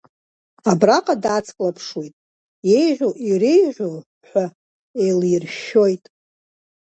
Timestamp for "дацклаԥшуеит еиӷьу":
1.23-3.13